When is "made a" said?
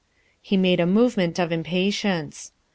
0.57-0.87